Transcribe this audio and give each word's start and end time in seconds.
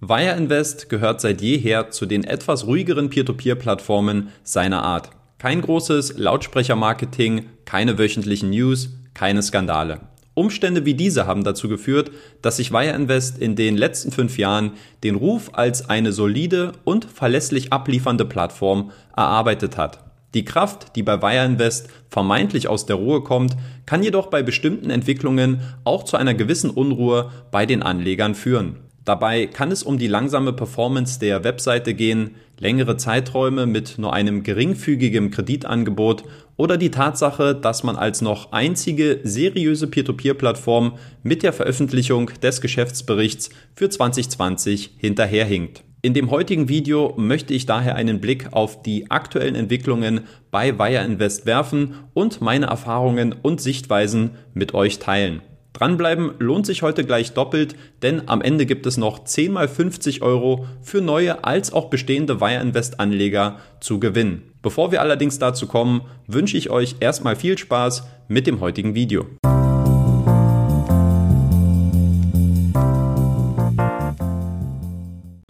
Wire 0.00 0.36
Invest 0.36 0.90
gehört 0.90 1.22
seit 1.22 1.40
jeher 1.40 1.90
zu 1.90 2.04
den 2.04 2.22
etwas 2.22 2.66
ruhigeren 2.66 3.08
Peer-to-Peer-Plattformen 3.08 4.28
seiner 4.42 4.82
Art. 4.82 5.08
Kein 5.38 5.62
großes 5.62 6.18
Lautsprechermarketing, 6.18 7.46
keine 7.64 7.96
wöchentlichen 7.96 8.50
News, 8.50 8.90
keine 9.14 9.42
Skandale. 9.42 10.00
Umstände 10.34 10.84
wie 10.84 10.92
diese 10.92 11.26
haben 11.26 11.44
dazu 11.44 11.70
geführt, 11.70 12.10
dass 12.42 12.58
sich 12.58 12.72
Wire 12.72 12.94
Invest 12.94 13.38
in 13.38 13.56
den 13.56 13.78
letzten 13.78 14.12
fünf 14.12 14.36
Jahren 14.36 14.72
den 15.02 15.14
Ruf 15.14 15.48
als 15.54 15.88
eine 15.88 16.12
solide 16.12 16.72
und 16.84 17.06
verlässlich 17.06 17.72
abliefernde 17.72 18.26
Plattform 18.26 18.90
erarbeitet 19.16 19.78
hat. 19.78 20.04
Die 20.34 20.44
Kraft, 20.44 20.94
die 20.96 21.02
bei 21.02 21.22
Wire 21.22 21.46
Invest 21.46 21.88
vermeintlich 22.10 22.68
aus 22.68 22.84
der 22.84 22.96
Ruhe 22.96 23.22
kommt, 23.22 23.56
kann 23.86 24.02
jedoch 24.02 24.26
bei 24.26 24.42
bestimmten 24.42 24.90
Entwicklungen 24.90 25.62
auch 25.84 26.04
zu 26.04 26.18
einer 26.18 26.34
gewissen 26.34 26.68
Unruhe 26.68 27.30
bei 27.50 27.64
den 27.64 27.82
Anlegern 27.82 28.34
führen. 28.34 28.80
Dabei 29.06 29.46
kann 29.46 29.70
es 29.70 29.84
um 29.84 29.98
die 29.98 30.08
langsame 30.08 30.52
Performance 30.52 31.20
der 31.20 31.44
Webseite 31.44 31.94
gehen, 31.94 32.34
längere 32.58 32.96
Zeiträume 32.96 33.64
mit 33.64 33.98
nur 33.98 34.12
einem 34.12 34.42
geringfügigen 34.42 35.30
Kreditangebot 35.30 36.24
oder 36.56 36.76
die 36.76 36.90
Tatsache, 36.90 37.54
dass 37.54 37.84
man 37.84 37.94
als 37.94 38.20
noch 38.20 38.50
einzige 38.50 39.20
seriöse 39.22 39.86
Peer-to-Peer-Plattform 39.86 40.98
mit 41.22 41.44
der 41.44 41.52
Veröffentlichung 41.52 42.32
des 42.42 42.60
Geschäftsberichts 42.60 43.50
für 43.76 43.88
2020 43.88 44.94
hinterherhinkt. 44.96 45.84
In 46.02 46.12
dem 46.12 46.32
heutigen 46.32 46.68
Video 46.68 47.14
möchte 47.16 47.54
ich 47.54 47.64
daher 47.64 47.94
einen 47.94 48.20
Blick 48.20 48.52
auf 48.54 48.82
die 48.82 49.08
aktuellen 49.08 49.54
Entwicklungen 49.54 50.22
bei 50.50 50.80
Wire 50.80 51.04
Invest 51.04 51.46
werfen 51.46 51.94
und 52.12 52.40
meine 52.40 52.66
Erfahrungen 52.66 53.36
und 53.40 53.60
Sichtweisen 53.60 54.32
mit 54.52 54.74
euch 54.74 54.98
teilen. 54.98 55.42
Dranbleiben 55.76 56.32
lohnt 56.38 56.64
sich 56.64 56.80
heute 56.80 57.04
gleich 57.04 57.34
doppelt, 57.34 57.76
denn 58.00 58.28
am 58.28 58.40
Ende 58.40 58.64
gibt 58.64 58.86
es 58.86 58.96
noch 58.96 59.24
10 59.24 59.52
mal 59.52 59.68
50 59.68 60.22
Euro 60.22 60.64
für 60.80 61.02
neue 61.02 61.44
als 61.44 61.70
auch 61.70 61.90
bestehende 61.90 62.40
Wire 62.40 62.62
Invest 62.62 62.98
Anleger 62.98 63.58
zu 63.80 64.00
gewinnen. 64.00 64.54
Bevor 64.62 64.90
wir 64.90 65.02
allerdings 65.02 65.38
dazu 65.38 65.66
kommen, 65.66 66.00
wünsche 66.26 66.56
ich 66.56 66.70
euch 66.70 66.96
erstmal 67.00 67.36
viel 67.36 67.58
Spaß 67.58 68.04
mit 68.26 68.46
dem 68.46 68.60
heutigen 68.60 68.94
Video. 68.94 69.26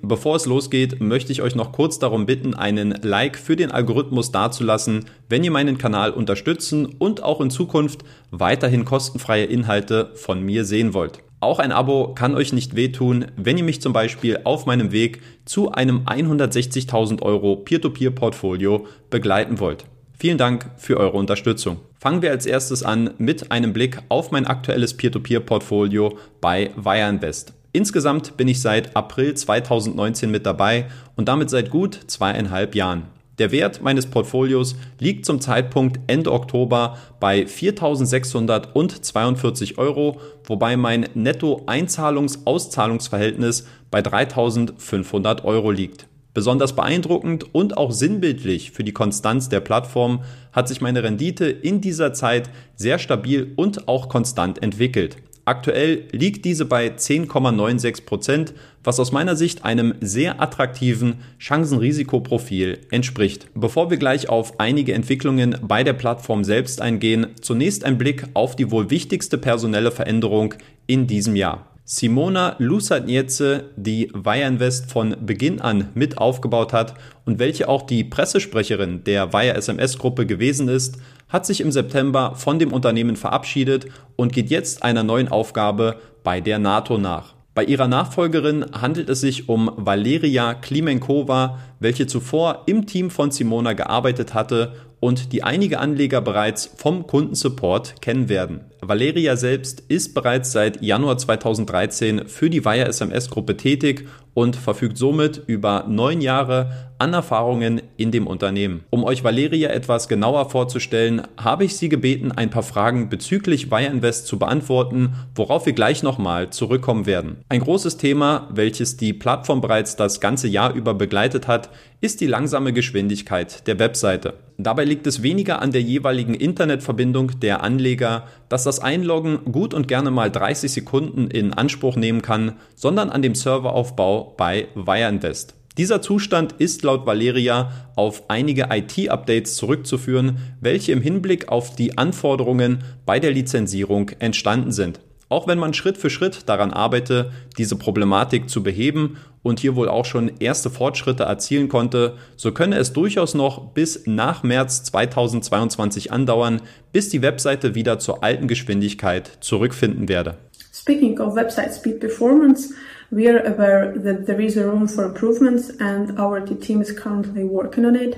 Bevor 0.08 0.36
es 0.36 0.46
losgeht, 0.46 1.00
möchte 1.00 1.32
ich 1.32 1.42
euch 1.42 1.56
noch 1.56 1.72
kurz 1.72 1.98
darum 1.98 2.26
bitten, 2.26 2.54
einen 2.54 2.92
Like 3.02 3.36
für 3.36 3.56
den 3.56 3.72
Algorithmus 3.72 4.30
dazulassen, 4.30 5.06
wenn 5.28 5.42
ihr 5.42 5.50
meinen 5.50 5.78
Kanal 5.78 6.12
unterstützen 6.12 6.86
und 6.86 7.24
auch 7.24 7.40
in 7.40 7.50
Zukunft 7.50 8.04
weiterhin 8.30 8.84
kostenfreie 8.84 9.46
Inhalte 9.46 10.12
von 10.14 10.44
mir 10.44 10.64
sehen 10.64 10.94
wollt. 10.94 11.24
Auch 11.40 11.58
ein 11.58 11.72
Abo 11.72 12.14
kann 12.14 12.36
euch 12.36 12.52
nicht 12.52 12.76
wehtun, 12.76 13.24
wenn 13.36 13.58
ihr 13.58 13.64
mich 13.64 13.82
zum 13.82 13.92
Beispiel 13.92 14.38
auf 14.44 14.64
meinem 14.64 14.92
Weg 14.92 15.22
zu 15.44 15.72
einem 15.72 16.04
160.000 16.04 17.22
Euro 17.22 17.56
Peer-to-Peer-Portfolio 17.56 18.86
begleiten 19.10 19.58
wollt. 19.58 19.86
Vielen 20.16 20.38
Dank 20.38 20.70
für 20.76 20.98
eure 20.98 21.16
Unterstützung. 21.16 21.78
Fangen 21.98 22.22
wir 22.22 22.30
als 22.30 22.46
erstes 22.46 22.84
an 22.84 23.10
mit 23.18 23.50
einem 23.50 23.72
Blick 23.72 23.98
auf 24.08 24.30
mein 24.30 24.46
aktuelles 24.46 24.96
Peer-to-Peer-Portfolio 24.96 26.16
bei 26.40 26.70
Wireinvest. 26.76 27.54
Insgesamt 27.76 28.36
bin 28.38 28.48
ich 28.48 28.62
seit 28.62 28.96
April 28.96 29.34
2019 29.34 30.30
mit 30.30 30.46
dabei 30.46 30.86
und 31.14 31.28
damit 31.28 31.50
seit 31.50 31.68
gut 31.68 32.00
zweieinhalb 32.06 32.74
Jahren. 32.74 33.02
Der 33.38 33.52
Wert 33.52 33.82
meines 33.82 34.06
Portfolios 34.06 34.76
liegt 34.98 35.26
zum 35.26 35.42
Zeitpunkt 35.42 36.00
Ende 36.06 36.32
Oktober 36.32 36.96
bei 37.20 37.42
4.642 37.42 39.76
Euro, 39.76 40.22
wobei 40.44 40.78
mein 40.78 41.10
Netto-Einzahlungs-Auszahlungsverhältnis 41.12 43.66
bei 43.90 44.00
3.500 44.00 45.44
Euro 45.44 45.70
liegt. 45.70 46.06
Besonders 46.32 46.74
beeindruckend 46.74 47.54
und 47.54 47.76
auch 47.76 47.92
sinnbildlich 47.92 48.70
für 48.70 48.84
die 48.84 48.94
Konstanz 48.94 49.50
der 49.50 49.60
Plattform 49.60 50.22
hat 50.50 50.66
sich 50.66 50.80
meine 50.80 51.02
Rendite 51.02 51.44
in 51.44 51.82
dieser 51.82 52.14
Zeit 52.14 52.48
sehr 52.74 52.98
stabil 52.98 53.52
und 53.56 53.86
auch 53.86 54.08
konstant 54.08 54.62
entwickelt. 54.62 55.18
Aktuell 55.46 56.08
liegt 56.10 56.44
diese 56.44 56.64
bei 56.64 56.88
10,96 56.88 58.04
Prozent, 58.04 58.52
was 58.82 58.98
aus 58.98 59.12
meiner 59.12 59.36
Sicht 59.36 59.64
einem 59.64 59.94
sehr 60.00 60.42
attraktiven 60.42 61.20
Chancen-Risikoprofil 61.38 62.80
entspricht. 62.90 63.46
Bevor 63.54 63.88
wir 63.88 63.96
gleich 63.96 64.28
auf 64.28 64.58
einige 64.58 64.92
Entwicklungen 64.92 65.56
bei 65.62 65.84
der 65.84 65.92
Plattform 65.92 66.42
selbst 66.42 66.80
eingehen, 66.80 67.28
zunächst 67.40 67.84
ein 67.84 67.96
Blick 67.96 68.24
auf 68.34 68.56
die 68.56 68.72
wohl 68.72 68.90
wichtigste 68.90 69.38
personelle 69.38 69.92
Veränderung 69.92 70.54
in 70.88 71.06
diesem 71.06 71.36
Jahr. 71.36 71.75
Simona 71.88 72.56
Lusatnietze, 72.58 73.70
die 73.76 74.10
Wireinvest 74.12 74.90
von 74.90 75.14
Beginn 75.24 75.60
an 75.60 75.90
mit 75.94 76.18
aufgebaut 76.18 76.72
hat 76.72 76.94
und 77.24 77.38
welche 77.38 77.68
auch 77.68 77.82
die 77.82 78.02
Pressesprecherin 78.02 79.04
der 79.04 79.32
Wire 79.32 79.54
SMS 79.54 79.96
Gruppe 79.96 80.26
gewesen 80.26 80.68
ist, 80.68 80.98
hat 81.28 81.46
sich 81.46 81.60
im 81.60 81.70
September 81.70 82.34
von 82.34 82.58
dem 82.58 82.72
Unternehmen 82.72 83.14
verabschiedet 83.14 83.86
und 84.16 84.32
geht 84.32 84.50
jetzt 84.50 84.82
einer 84.82 85.04
neuen 85.04 85.28
Aufgabe 85.28 86.00
bei 86.24 86.40
der 86.40 86.58
NATO 86.58 86.98
nach. 86.98 87.34
Bei 87.54 87.62
ihrer 87.62 87.86
Nachfolgerin 87.86 88.66
handelt 88.72 89.08
es 89.08 89.20
sich 89.20 89.48
um 89.48 89.70
Valeria 89.76 90.54
Klimenkova, 90.54 91.60
welche 91.78 92.08
zuvor 92.08 92.64
im 92.66 92.86
Team 92.86 93.10
von 93.10 93.30
Simona 93.30 93.74
gearbeitet 93.74 94.34
hatte 94.34 94.72
und 95.00 95.32
die 95.32 95.42
einige 95.42 95.78
Anleger 95.78 96.20
bereits 96.20 96.70
vom 96.76 97.06
Kundensupport 97.06 98.00
kennen 98.00 98.28
werden. 98.28 98.60
Valeria 98.80 99.36
selbst 99.36 99.80
ist 99.88 100.14
bereits 100.14 100.52
seit 100.52 100.82
Januar 100.82 101.18
2013 101.18 102.28
für 102.28 102.50
die 102.50 102.64
Wire 102.64 102.86
SMS 102.86 103.30
Gruppe 103.30 103.56
tätig 103.56 104.06
und 104.34 104.54
verfügt 104.54 104.98
somit 104.98 105.42
über 105.46 105.86
neun 105.88 106.20
Jahre 106.20 106.90
an 106.98 107.14
Erfahrungen 107.14 107.80
in 107.96 108.10
dem 108.10 108.26
Unternehmen. 108.26 108.84
Um 108.90 109.02
euch 109.04 109.24
Valeria 109.24 109.70
etwas 109.70 110.08
genauer 110.08 110.50
vorzustellen, 110.50 111.22
habe 111.36 111.64
ich 111.64 111.76
sie 111.76 111.88
gebeten, 111.88 112.32
ein 112.32 112.50
paar 112.50 112.62
Fragen 112.62 113.08
bezüglich 113.08 113.70
Wire 113.70 113.90
Invest 113.90 114.26
zu 114.26 114.38
beantworten, 114.38 115.14
worauf 115.34 115.66
wir 115.66 115.72
gleich 115.72 116.02
nochmal 116.02 116.50
zurückkommen 116.50 117.06
werden. 117.06 117.38
Ein 117.48 117.60
großes 117.60 117.96
Thema, 117.96 118.48
welches 118.52 118.96
die 118.96 119.12
Plattform 119.12 119.60
bereits 119.60 119.96
das 119.96 120.20
ganze 120.20 120.48
Jahr 120.48 120.74
über 120.74 120.94
begleitet 120.94 121.48
hat, 121.48 121.70
ist 122.00 122.20
die 122.20 122.26
langsame 122.26 122.72
Geschwindigkeit 122.72 123.66
der 123.66 123.78
Webseite. 123.78 124.34
Dabei 124.58 124.84
liegt 124.84 125.06
es 125.06 125.22
weniger 125.22 125.60
an 125.60 125.70
der 125.70 125.82
jeweiligen 125.82 126.32
Internetverbindung 126.32 127.40
der 127.40 127.62
Anleger, 127.62 128.26
dass 128.48 128.64
das 128.64 128.78
Einloggen 128.78 129.40
gut 129.52 129.74
und 129.74 129.86
gerne 129.86 130.10
mal 130.10 130.30
30 130.30 130.72
Sekunden 130.72 131.28
in 131.28 131.52
Anspruch 131.52 131.96
nehmen 131.96 132.22
kann, 132.22 132.52
sondern 132.74 133.10
an 133.10 133.20
dem 133.20 133.34
Serveraufbau 133.34 134.34
bei 134.36 134.68
Wireinvest. 134.74 135.54
Dieser 135.76 136.00
Zustand 136.00 136.54
ist 136.56 136.82
laut 136.84 137.04
Valeria 137.04 137.70
auf 137.96 138.30
einige 138.30 138.68
IT-Updates 138.70 139.56
zurückzuführen, 139.56 140.38
welche 140.62 140.92
im 140.92 141.02
Hinblick 141.02 141.48
auf 141.48 141.76
die 141.76 141.98
Anforderungen 141.98 142.82
bei 143.04 143.20
der 143.20 143.32
Lizenzierung 143.32 144.10
entstanden 144.18 144.72
sind. 144.72 145.00
Auch 145.28 145.48
wenn 145.48 145.58
man 145.58 145.74
Schritt 145.74 145.98
für 145.98 146.08
Schritt 146.08 146.48
daran 146.48 146.72
arbeite, 146.72 147.32
diese 147.58 147.76
Problematik 147.76 148.48
zu 148.48 148.62
beheben 148.62 149.16
und 149.42 149.58
hier 149.58 149.74
wohl 149.74 149.88
auch 149.88 150.04
schon 150.04 150.30
erste 150.38 150.70
Fortschritte 150.70 151.24
erzielen 151.24 151.68
konnte, 151.68 152.14
so 152.36 152.52
könne 152.52 152.78
es 152.78 152.92
durchaus 152.92 153.34
noch 153.34 153.72
bis 153.72 154.06
nach 154.06 154.44
März 154.44 154.84
2022 154.84 156.12
andauern, 156.12 156.62
bis 156.92 157.08
die 157.08 157.22
Webseite 157.22 157.74
wieder 157.74 157.98
zur 157.98 158.22
alten 158.22 158.46
Geschwindigkeit 158.46 159.38
zurückfinden 159.40 160.08
werde. 160.08 160.36
Speaking 160.72 161.18
of 161.18 161.34
website 161.34 161.74
speed 161.74 161.98
performance, 161.98 162.72
we 163.10 163.28
are 163.28 163.44
aware 163.46 164.00
that 164.00 164.26
there 164.26 164.40
is 164.40 164.56
a 164.56 164.62
room 164.62 164.86
for 164.86 165.06
improvements 165.06 165.70
and 165.80 166.16
our 166.20 166.44
team 166.44 166.80
is 166.80 166.94
currently 166.94 167.42
working 167.42 167.84
on 167.84 167.96
it. 167.96 168.16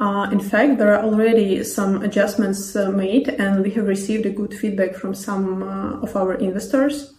Uh, 0.00 0.30
in 0.32 0.40
fact, 0.40 0.78
there 0.78 0.94
are 0.94 1.04
already 1.04 1.62
some 1.62 2.02
adjustments 2.02 2.74
uh, 2.74 2.90
made, 2.90 3.28
and 3.28 3.62
we 3.62 3.70
have 3.70 3.86
received 3.86 4.24
a 4.24 4.30
good 4.30 4.54
feedback 4.54 4.94
from 4.94 5.14
some 5.14 5.62
uh, 5.62 6.00
of 6.00 6.16
our 6.16 6.34
investors. 6.34 7.12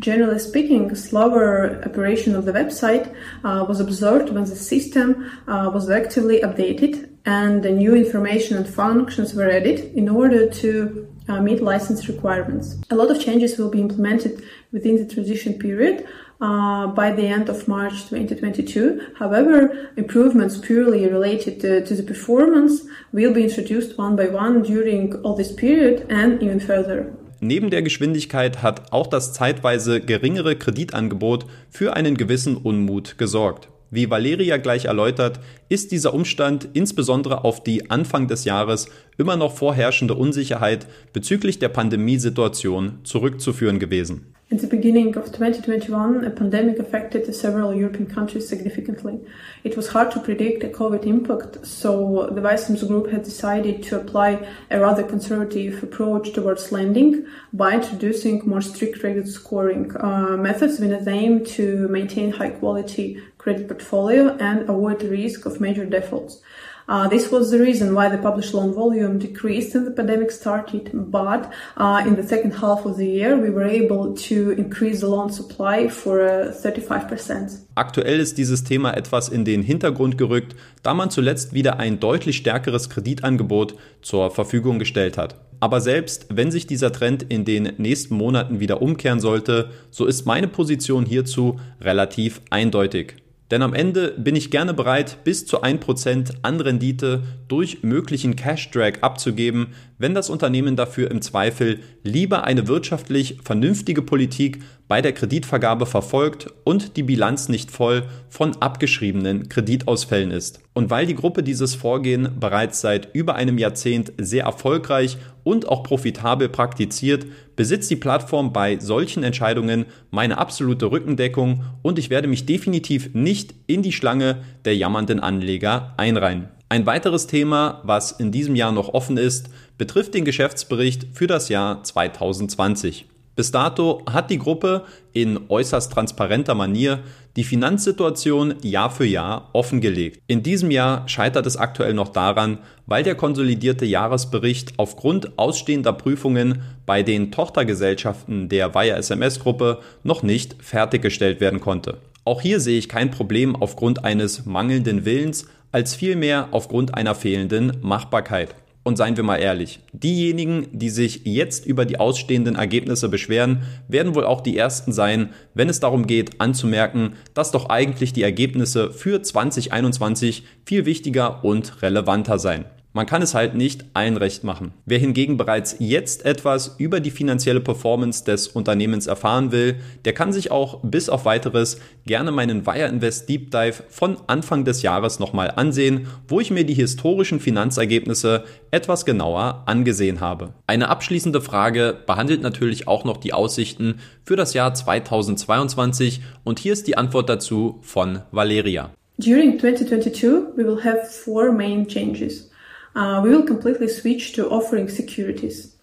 Generally 0.00 0.40
speaking, 0.40 0.94
slower 0.94 1.82
operation 1.86 2.34
of 2.34 2.44
the 2.44 2.52
website 2.52 3.14
uh, 3.42 3.64
was 3.66 3.80
observed 3.80 4.28
when 4.28 4.44
the 4.44 4.54
system 4.54 5.30
uh, 5.48 5.70
was 5.72 5.88
actively 5.88 6.40
updated 6.40 7.08
and 7.24 7.62
the 7.62 7.70
new 7.70 7.94
information 7.94 8.58
and 8.58 8.68
functions 8.68 9.34
were 9.34 9.48
added 9.48 9.80
in 9.96 10.08
order 10.08 10.48
to 10.48 11.08
uh, 11.28 11.40
meet 11.40 11.62
license 11.62 12.08
requirements. 12.08 12.76
A 12.90 12.94
lot 12.94 13.10
of 13.10 13.20
changes 13.20 13.58
will 13.58 13.70
be 13.70 13.80
implemented 13.80 14.44
within 14.70 14.96
the 14.96 15.12
transition 15.12 15.54
period, 15.58 16.06
uh, 16.40 16.86
by 16.88 17.10
the 17.10 17.26
end 17.26 17.48
of 17.48 17.66
March 17.68 18.08
2022. 18.08 19.00
However, 19.18 19.70
improvements 19.96 20.58
purely 20.58 21.06
related 21.06 21.60
to, 21.60 21.84
to, 21.84 21.94
the 21.94 22.02
performance 22.02 22.82
will 23.12 23.32
be 23.32 23.44
introduced 23.44 23.98
one 23.98 24.16
by 24.16 24.28
one 24.28 24.62
during 24.62 25.14
all 25.24 25.36
this 25.36 25.54
period 25.54 26.06
and 26.10 26.42
even 26.42 26.60
further. 26.60 27.12
Neben 27.40 27.70
der 27.70 27.82
Geschwindigkeit 27.82 28.62
hat 28.62 28.92
auch 28.92 29.06
das 29.06 29.34
zeitweise 29.34 30.00
geringere 30.00 30.56
Kreditangebot 30.56 31.46
für 31.70 31.94
einen 31.94 32.16
gewissen 32.16 32.56
Unmut 32.56 33.18
gesorgt. 33.18 33.68
Wie 33.90 34.10
Valeria 34.10 34.56
gleich 34.56 34.86
erläutert, 34.86 35.38
ist 35.68 35.92
dieser 35.92 36.12
Umstand 36.12 36.68
insbesondere 36.72 37.44
auf 37.44 37.62
die 37.62 37.90
Anfang 37.90 38.26
des 38.26 38.44
Jahres 38.44 38.88
immer 39.16 39.36
noch 39.36 39.54
vorherrschende 39.54 40.14
Unsicherheit 40.14 40.88
bezüglich 41.12 41.60
der 41.60 41.68
Pandemiesituation 41.68 43.00
zurückzuführen 43.04 43.78
gewesen. 43.78 44.34
In 44.48 44.58
the 44.58 44.68
beginning 44.68 45.16
of 45.16 45.24
2021, 45.32 46.24
a 46.24 46.30
pandemic 46.30 46.78
affected 46.78 47.34
several 47.34 47.74
European 47.74 48.06
countries 48.06 48.48
significantly. 48.48 49.18
It 49.64 49.76
was 49.76 49.88
hard 49.88 50.12
to 50.12 50.20
predict 50.20 50.62
a 50.62 50.68
COVID 50.68 51.04
impact, 51.04 51.66
so 51.66 52.30
the 52.30 52.40
Weisams 52.40 52.86
Group 52.86 53.10
had 53.10 53.24
decided 53.24 53.82
to 53.82 54.00
apply 54.00 54.48
a 54.70 54.78
rather 54.78 55.02
conservative 55.02 55.82
approach 55.82 56.32
towards 56.32 56.70
lending 56.70 57.26
by 57.52 57.74
introducing 57.74 58.48
more 58.48 58.62
strict 58.62 59.00
credit 59.00 59.26
scoring 59.26 59.90
uh, 59.96 60.36
methods 60.36 60.78
with 60.78 60.92
an 60.92 61.08
aim 61.08 61.44
to 61.46 61.88
maintain 61.88 62.30
high 62.30 62.50
quality 62.50 63.20
credit 63.38 63.66
portfolio 63.66 64.36
and 64.36 64.70
avoid 64.70 65.00
the 65.00 65.08
risk 65.08 65.44
of 65.44 65.60
major 65.60 65.84
defaults. 65.84 66.40
Uh, 66.88 67.08
this 67.08 67.32
was 67.32 67.50
the 67.50 67.58
reason 67.58 67.94
why 67.94 68.08
the 68.08 68.18
published 68.18 68.54
loan 68.54 68.72
volume 68.72 69.18
decreased 69.18 69.74
when 69.74 69.84
the 69.84 69.90
pandemic 69.90 70.30
started, 70.30 70.90
but 71.10 71.50
uh, 71.76 72.02
in 72.06 72.14
the 72.14 72.22
second 72.22 72.52
half 72.52 72.86
of 72.86 72.96
the 72.96 73.06
year 73.06 73.36
we 73.36 73.50
were 73.50 73.66
able 73.66 74.14
to 74.14 74.52
increase 74.52 75.00
the 75.00 75.08
loan 75.08 75.30
supply 75.30 75.88
for 75.88 76.20
uh, 76.20 76.52
35%. 76.52 77.66
Aktuell 77.74 78.20
ist 78.20 78.38
dieses 78.38 78.62
Thema 78.62 78.96
etwas 78.96 79.28
in 79.28 79.44
den 79.44 79.62
Hintergrund 79.62 80.16
gerückt, 80.16 80.54
da 80.82 80.94
man 80.94 81.10
zuletzt 81.10 81.52
wieder 81.52 81.80
ein 81.80 81.98
deutlich 81.98 82.36
stärkeres 82.36 82.88
Kreditangebot 82.88 83.74
zur 84.00 84.30
Verfügung 84.30 84.78
gestellt 84.78 85.18
hat. 85.18 85.34
Aber 85.58 85.80
selbst 85.80 86.26
wenn 86.30 86.50
sich 86.50 86.66
dieser 86.66 86.92
Trend 86.92 87.24
in 87.28 87.44
den 87.44 87.72
nächsten 87.78 88.14
Monaten 88.14 88.60
wieder 88.60 88.82
umkehren 88.82 89.20
sollte, 89.20 89.70
so 89.90 90.06
ist 90.06 90.26
meine 90.26 90.48
Position 90.48 91.04
hierzu 91.04 91.58
relativ 91.80 92.42
eindeutig. 92.50 93.16
Denn 93.50 93.62
am 93.62 93.74
Ende 93.74 94.12
bin 94.18 94.34
ich 94.34 94.50
gerne 94.50 94.74
bereit, 94.74 95.22
bis 95.22 95.46
zu 95.46 95.62
1% 95.62 96.38
an 96.42 96.60
Rendite 96.60 97.22
durch 97.46 97.82
möglichen 97.82 98.34
Cash-Drag 98.34 99.02
abzugeben, 99.02 99.68
wenn 99.98 100.14
das 100.14 100.30
Unternehmen 100.30 100.76
dafür 100.76 101.10
im 101.10 101.22
Zweifel 101.22 101.80
lieber 102.02 102.44
eine 102.44 102.68
wirtschaftlich 102.68 103.38
vernünftige 103.44 104.02
Politik 104.02 104.62
bei 104.88 105.02
der 105.02 105.12
Kreditvergabe 105.12 105.86
verfolgt 105.86 106.48
und 106.64 106.96
die 106.96 107.02
Bilanz 107.02 107.48
nicht 107.48 107.70
voll 107.70 108.04
von 108.28 108.56
abgeschriebenen 108.56 109.48
Kreditausfällen 109.48 110.30
ist. 110.30 110.60
Und 110.74 110.90
weil 110.90 111.06
die 111.06 111.14
Gruppe 111.14 111.42
dieses 111.42 111.74
Vorgehen 111.74 112.38
bereits 112.38 112.80
seit 112.80 113.14
über 113.14 113.34
einem 113.34 113.58
Jahrzehnt 113.58 114.12
sehr 114.18 114.44
erfolgreich 114.44 115.16
und 115.42 115.68
auch 115.68 115.82
profitabel 115.82 116.48
praktiziert, 116.48 117.26
besitzt 117.56 117.90
die 117.90 117.96
Plattform 117.96 118.52
bei 118.52 118.78
solchen 118.78 119.22
Entscheidungen 119.22 119.86
meine 120.10 120.38
absolute 120.38 120.90
Rückendeckung 120.90 121.64
und 121.82 121.98
ich 121.98 122.10
werde 122.10 122.28
mich 122.28 122.46
definitiv 122.46 123.14
nicht 123.14 123.54
in 123.66 123.82
die 123.82 123.92
Schlange 123.92 124.42
der 124.64 124.76
jammernden 124.76 125.20
Anleger 125.20 125.94
einreihen. 125.96 126.48
Ein 126.68 126.84
weiteres 126.84 127.28
Thema, 127.28 127.80
was 127.84 128.10
in 128.10 128.32
diesem 128.32 128.56
Jahr 128.56 128.72
noch 128.72 128.92
offen 128.92 129.18
ist, 129.18 129.50
betrifft 129.78 130.14
den 130.14 130.24
Geschäftsbericht 130.24 131.06
für 131.12 131.28
das 131.28 131.48
Jahr 131.48 131.84
2020. 131.84 133.06
Bis 133.36 133.52
dato 133.52 134.02
hat 134.10 134.30
die 134.30 134.38
Gruppe 134.38 134.82
in 135.12 135.38
äußerst 135.48 135.92
transparenter 135.92 136.56
Manier 136.56 137.00
die 137.36 137.44
Finanzsituation 137.44 138.54
Jahr 138.62 138.90
für 138.90 139.04
Jahr 139.04 139.50
offengelegt. 139.52 140.20
In 140.26 140.42
diesem 140.42 140.72
Jahr 140.72 141.06
scheitert 141.08 141.46
es 141.46 141.56
aktuell 141.56 141.94
noch 141.94 142.08
daran, 142.08 142.58
weil 142.86 143.04
der 143.04 143.14
konsolidierte 143.14 143.84
Jahresbericht 143.84 144.72
aufgrund 144.78 145.38
ausstehender 145.38 145.92
Prüfungen 145.92 146.62
bei 146.84 147.04
den 147.04 147.30
Tochtergesellschaften 147.30 148.48
der 148.48 148.74
Wire 148.74 148.96
SMS 148.96 149.38
Gruppe 149.38 149.78
noch 150.02 150.24
nicht 150.24 150.56
fertiggestellt 150.60 151.40
werden 151.40 151.60
konnte. 151.60 151.98
Auch 152.24 152.40
hier 152.40 152.58
sehe 152.58 152.78
ich 152.78 152.88
kein 152.88 153.12
Problem 153.12 153.54
aufgrund 153.54 154.04
eines 154.04 154.46
mangelnden 154.46 155.04
Willens, 155.04 155.46
als 155.72 155.94
vielmehr 155.94 156.48
aufgrund 156.52 156.94
einer 156.94 157.14
fehlenden 157.14 157.78
Machbarkeit. 157.82 158.54
Und 158.82 158.96
seien 158.96 159.16
wir 159.16 159.24
mal 159.24 159.38
ehrlich, 159.38 159.80
diejenigen, 159.92 160.68
die 160.70 160.90
sich 160.90 161.22
jetzt 161.24 161.66
über 161.66 161.84
die 161.84 161.98
ausstehenden 161.98 162.54
Ergebnisse 162.54 163.08
beschweren, 163.08 163.62
werden 163.88 164.14
wohl 164.14 164.24
auch 164.24 164.40
die 164.40 164.56
Ersten 164.56 164.92
sein, 164.92 165.30
wenn 165.54 165.68
es 165.68 165.80
darum 165.80 166.06
geht 166.06 166.40
anzumerken, 166.40 167.14
dass 167.34 167.50
doch 167.50 167.68
eigentlich 167.68 168.12
die 168.12 168.22
Ergebnisse 168.22 168.92
für 168.92 169.20
2021 169.20 170.44
viel 170.64 170.86
wichtiger 170.86 171.44
und 171.44 171.82
relevanter 171.82 172.38
seien. 172.38 172.66
Man 172.96 173.04
kann 173.04 173.20
es 173.20 173.34
halt 173.34 173.54
nicht 173.54 173.84
allen 173.92 174.16
recht 174.16 174.42
machen. 174.42 174.72
Wer 174.86 174.98
hingegen 174.98 175.36
bereits 175.36 175.76
jetzt 175.80 176.24
etwas 176.24 176.76
über 176.78 176.98
die 176.98 177.10
finanzielle 177.10 177.60
Performance 177.60 178.24
des 178.24 178.48
Unternehmens 178.48 179.06
erfahren 179.06 179.52
will, 179.52 179.74
der 180.06 180.14
kann 180.14 180.32
sich 180.32 180.50
auch 180.50 180.80
bis 180.82 181.10
auf 181.10 181.26
weiteres 181.26 181.78
gerne 182.06 182.32
meinen 182.32 182.64
Wire 182.64 182.88
Invest 182.88 183.28
Deep 183.28 183.50
Dive 183.50 183.82
von 183.90 184.16
Anfang 184.28 184.64
des 184.64 184.80
Jahres 184.80 185.18
nochmal 185.18 185.52
ansehen, 185.56 186.06
wo 186.26 186.40
ich 186.40 186.50
mir 186.50 186.64
die 186.64 186.72
historischen 186.72 187.38
Finanzergebnisse 187.38 188.44
etwas 188.70 189.04
genauer 189.04 189.64
angesehen 189.66 190.20
habe. 190.20 190.54
Eine 190.66 190.88
abschließende 190.88 191.42
Frage 191.42 191.98
behandelt 192.06 192.40
natürlich 192.40 192.88
auch 192.88 193.04
noch 193.04 193.18
die 193.18 193.34
Aussichten 193.34 193.96
für 194.24 194.36
das 194.36 194.54
Jahr 194.54 194.72
2022 194.72 196.22
und 196.44 196.58
hier 196.60 196.72
ist 196.72 196.86
die 196.86 196.96
Antwort 196.96 197.28
dazu 197.28 197.78
von 197.82 198.22
Valeria. 198.30 198.88
During 199.18 199.58
2022 199.60 200.56
we 200.56 200.64
will 200.64 200.82
have 200.82 201.04
four 201.04 201.52
main 201.52 201.86
changes. 201.86 202.48
Uh, 202.96 203.20
we 203.22 203.30
will 203.30 203.42
completely 203.42 203.88
switch 203.88 204.32
to 204.32 204.48
offering 204.50 204.88
securities. 204.88 205.76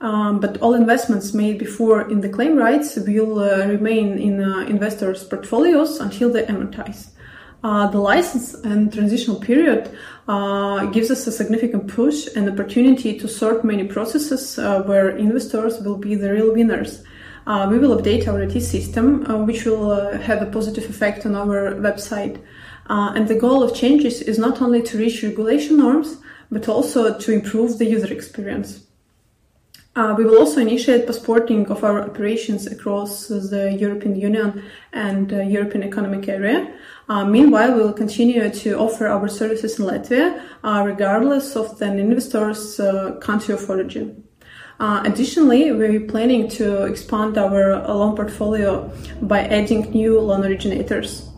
Um, 0.00 0.40
but 0.40 0.58
all 0.58 0.74
investments 0.74 1.32
made 1.32 1.58
before 1.58 2.10
in 2.10 2.20
the 2.20 2.28
claim 2.28 2.56
rights 2.56 2.96
will 2.96 3.38
uh, 3.38 3.66
remain 3.66 4.18
in 4.18 4.42
uh, 4.42 4.58
investors' 4.68 5.24
portfolios 5.24 6.00
until 6.00 6.30
they 6.30 6.42
amortize. 6.42 7.12
Uh, 7.64 7.86
the 7.86 7.98
license 7.98 8.52
and 8.54 8.92
transitional 8.92 9.40
period 9.40 9.96
uh, 10.28 10.84
gives 10.86 11.10
us 11.10 11.26
a 11.26 11.32
significant 11.32 11.88
push 11.88 12.28
and 12.36 12.50
opportunity 12.50 13.18
to 13.18 13.26
sort 13.26 13.64
many 13.64 13.84
processes 13.84 14.58
uh, 14.58 14.82
where 14.82 15.16
investors 15.16 15.80
will 15.80 15.96
be 15.96 16.14
the 16.14 16.30
real 16.30 16.52
winners. 16.52 17.02
we 17.70 17.78
will 17.78 17.96
update 17.96 18.28
our 18.28 18.42
IT 18.42 18.60
system, 18.60 19.24
which 19.46 19.64
will 19.64 19.90
have 20.18 20.42
a 20.42 20.46
positive 20.46 20.84
effect 20.90 21.24
on 21.24 21.34
our 21.34 21.74
website. 21.76 22.36
and 22.88 23.28
the 23.28 23.38
goal 23.46 23.62
of 23.62 23.74
changes 23.74 24.20
is 24.20 24.38
not 24.38 24.60
only 24.60 24.82
to 24.82 24.98
reach 24.98 25.22
regulation 25.22 25.78
norms, 25.78 26.18
but 26.50 26.68
also 26.68 27.18
to 27.18 27.32
improve 27.32 27.78
the 27.78 27.86
user 27.86 28.12
experience. 28.12 28.86
Uh, 29.96 30.14
we 30.16 30.24
will 30.24 30.38
also 30.38 30.60
initiate 30.60 31.06
passporting 31.06 31.66
of 31.68 31.82
our 31.82 32.02
operations 32.02 32.66
across 32.66 33.28
the 33.28 33.74
European 33.80 34.14
Union 34.14 34.62
and 34.92 35.32
uh, 35.32 35.40
European 35.40 35.82
Economic 35.82 36.28
Area. 36.28 36.70
Uh, 37.08 37.24
meanwhile, 37.24 37.74
we 37.74 37.80
will 37.80 37.94
continue 37.94 38.50
to 38.50 38.78
offer 38.78 39.06
our 39.06 39.26
services 39.26 39.78
in 39.78 39.86
Latvia, 39.86 40.42
uh, 40.62 40.82
regardless 40.84 41.56
of 41.56 41.78
the 41.78 41.86
investor's 41.86 42.78
uh, 42.78 43.12
country 43.22 43.54
of 43.54 43.70
origin. 43.70 44.22
Uh, 44.78 45.00
additionally, 45.06 45.72
we're 45.72 46.00
planning 46.00 46.46
to 46.46 46.84
expand 46.84 47.38
our 47.38 47.78
loan 47.88 48.14
portfolio 48.14 48.92
by 49.22 49.40
adding 49.44 49.90
new 49.92 50.20
loan 50.20 50.44
originators. 50.44 51.30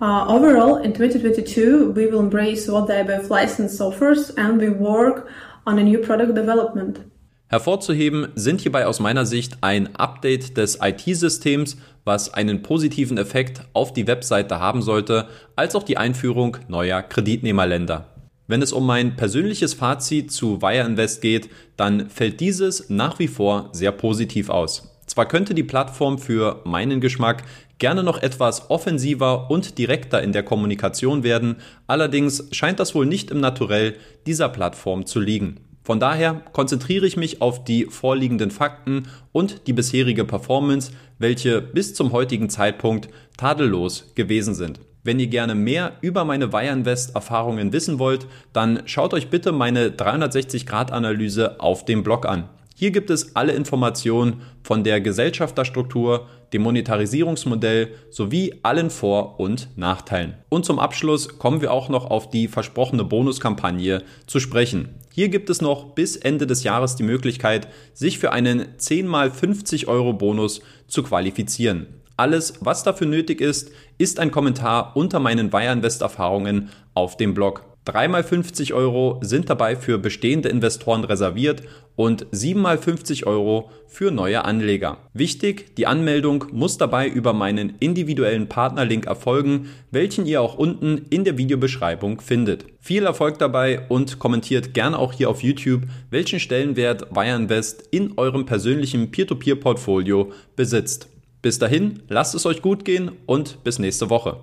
Uh, 0.00 0.24
overall, 0.28 0.76
in 0.76 0.94
2022, 0.94 1.94
we 1.94 2.06
will 2.06 2.20
embrace 2.20 2.66
what 2.68 2.86
the 2.86 2.94
IBF 2.94 3.28
license 3.28 3.82
offers 3.82 4.30
and 4.30 4.58
we 4.58 4.70
work 4.70 5.28
on 5.66 5.78
a 5.78 5.82
new 5.82 5.98
product 5.98 6.34
development. 6.34 7.00
Hervorzuheben 7.48 8.28
sind 8.34 8.62
hierbei 8.62 8.86
aus 8.86 8.98
meiner 8.98 9.26
Sicht 9.26 9.58
ein 9.60 9.94
Update 9.96 10.56
des 10.56 10.78
IT-Systems, 10.80 11.76
was 12.04 12.32
einen 12.32 12.62
positiven 12.62 13.18
Effekt 13.18 13.60
auf 13.74 13.92
die 13.92 14.06
Webseite 14.06 14.58
haben 14.58 14.80
sollte, 14.80 15.28
als 15.54 15.74
auch 15.74 15.82
die 15.82 15.98
Einführung 15.98 16.56
neuer 16.68 17.02
Kreditnehmerländer. 17.02 18.06
Wenn 18.46 18.62
es 18.62 18.72
um 18.72 18.86
mein 18.86 19.16
persönliches 19.16 19.74
Fazit 19.74 20.32
zu 20.32 20.62
Wire 20.62 20.86
Invest 20.86 21.20
geht, 21.20 21.50
dann 21.76 22.08
fällt 22.08 22.40
dieses 22.40 22.88
nach 22.88 23.18
wie 23.18 23.28
vor 23.28 23.68
sehr 23.72 23.92
positiv 23.92 24.48
aus. 24.48 24.96
Zwar 25.06 25.26
könnte 25.26 25.54
die 25.54 25.64
Plattform 25.64 26.18
für 26.18 26.62
meinen 26.64 27.00
Geschmack 27.00 27.42
gerne 27.80 28.04
noch 28.04 28.22
etwas 28.22 28.70
offensiver 28.70 29.50
und 29.50 29.78
direkter 29.78 30.22
in 30.22 30.30
der 30.30 30.44
Kommunikation 30.44 31.24
werden, 31.24 31.56
allerdings 31.88 32.46
scheint 32.52 32.78
das 32.78 32.94
wohl 32.94 33.06
nicht 33.06 33.32
im 33.32 33.40
Naturell 33.40 33.96
dieser 34.26 34.48
Plattform 34.48 35.06
zu 35.06 35.18
liegen. 35.18 35.56
Von 35.82 35.98
daher 35.98 36.42
konzentriere 36.52 37.06
ich 37.06 37.16
mich 37.16 37.42
auf 37.42 37.64
die 37.64 37.86
vorliegenden 37.86 38.52
Fakten 38.52 39.08
und 39.32 39.66
die 39.66 39.72
bisherige 39.72 40.24
Performance, 40.24 40.92
welche 41.18 41.60
bis 41.60 41.94
zum 41.94 42.12
heutigen 42.12 42.48
Zeitpunkt 42.48 43.08
tadellos 43.36 44.12
gewesen 44.14 44.54
sind. 44.54 44.78
Wenn 45.02 45.18
ihr 45.18 45.28
gerne 45.28 45.54
mehr 45.54 45.94
über 46.02 46.24
meine 46.24 46.52
Wire 46.52 46.72
Invest 46.72 47.14
Erfahrungen 47.14 47.72
wissen 47.72 47.98
wollt, 47.98 48.26
dann 48.52 48.82
schaut 48.84 49.14
euch 49.14 49.30
bitte 49.30 49.50
meine 49.50 49.88
360-Grad-Analyse 49.88 51.58
auf 51.58 51.86
dem 51.86 52.02
Blog 52.02 52.26
an. 52.26 52.50
Hier 52.80 52.92
gibt 52.92 53.10
es 53.10 53.36
alle 53.36 53.52
Informationen 53.52 54.40
von 54.62 54.84
der 54.84 55.02
Gesellschafterstruktur, 55.02 56.28
dem 56.54 56.62
Monetarisierungsmodell 56.62 57.90
sowie 58.08 58.54
allen 58.62 58.88
Vor- 58.88 59.38
und 59.38 59.68
Nachteilen. 59.76 60.36
Und 60.48 60.64
zum 60.64 60.78
Abschluss 60.78 61.36
kommen 61.36 61.60
wir 61.60 61.74
auch 61.74 61.90
noch 61.90 62.06
auf 62.06 62.30
die 62.30 62.48
versprochene 62.48 63.04
Bonuskampagne 63.04 64.02
zu 64.26 64.40
sprechen. 64.40 64.94
Hier 65.12 65.28
gibt 65.28 65.50
es 65.50 65.60
noch 65.60 65.94
bis 65.94 66.16
Ende 66.16 66.46
des 66.46 66.64
Jahres 66.64 66.96
die 66.96 67.02
Möglichkeit, 67.02 67.68
sich 67.92 68.18
für 68.18 68.32
einen 68.32 68.64
10 68.78 69.06
mal 69.06 69.30
50 69.30 69.86
Euro 69.86 70.14
Bonus 70.14 70.62
zu 70.88 71.02
qualifizieren. 71.02 71.86
Alles, 72.16 72.54
was 72.60 72.82
dafür 72.82 73.08
nötig 73.08 73.42
ist, 73.42 73.72
ist 73.98 74.18
ein 74.18 74.30
Kommentar 74.30 74.96
unter 74.96 75.20
meinen 75.20 75.52
Wire 75.52 75.74
Invest 75.74 76.00
Erfahrungen 76.00 76.70
auf 76.94 77.18
dem 77.18 77.34
Blog. 77.34 77.69
Dreimal 77.90 78.22
50 78.22 78.72
Euro 78.72 79.18
sind 79.20 79.50
dabei 79.50 79.74
für 79.74 79.98
bestehende 79.98 80.48
Investoren 80.48 81.02
reserviert 81.02 81.64
und 81.96 82.24
siebenmal 82.30 82.78
50 82.78 83.26
Euro 83.26 83.68
für 83.88 84.12
neue 84.12 84.44
Anleger. 84.44 84.98
Wichtig, 85.12 85.74
die 85.74 85.88
Anmeldung 85.88 86.44
muss 86.52 86.78
dabei 86.78 87.08
über 87.08 87.32
meinen 87.32 87.74
individuellen 87.80 88.48
Partnerlink 88.48 89.06
erfolgen, 89.06 89.70
welchen 89.90 90.24
ihr 90.24 90.40
auch 90.40 90.56
unten 90.56 91.06
in 91.10 91.24
der 91.24 91.36
Videobeschreibung 91.36 92.20
findet. 92.20 92.64
Viel 92.78 93.06
Erfolg 93.06 93.40
dabei 93.40 93.80
und 93.88 94.20
kommentiert 94.20 94.72
gerne 94.72 94.96
auch 94.96 95.12
hier 95.12 95.28
auf 95.28 95.42
YouTube, 95.42 95.82
welchen 96.10 96.38
Stellenwert 96.38 97.08
Wireinvest 97.10 97.88
in 97.90 98.12
eurem 98.16 98.46
persönlichen 98.46 99.10
Peer-to-Peer-Portfolio 99.10 100.30
besitzt. 100.54 101.08
Bis 101.42 101.58
dahin, 101.58 102.04
lasst 102.08 102.36
es 102.36 102.46
euch 102.46 102.62
gut 102.62 102.84
gehen 102.84 103.10
und 103.26 103.64
bis 103.64 103.80
nächste 103.80 104.10
Woche. 104.10 104.36